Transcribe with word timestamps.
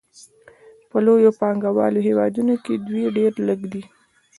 په 0.89 0.97
لویو 1.05 1.31
پانګوالو 1.39 2.05
هېوادونو 2.07 2.53
کې 2.63 2.73
دوی 2.87 3.05
ډېر 3.17 3.31
لږ 3.47 3.61
دي 3.71 3.83